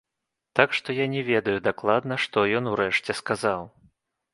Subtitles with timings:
[0.59, 3.61] Так што я не ведаю дакладна, што ён у рэшце сказаў.